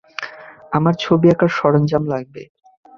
আমার 0.71 0.93
ছবি 0.99 1.27
আঁকার 1.33 1.49
সরঞ্জাম 1.57 2.03
লাগবে। 2.13 2.41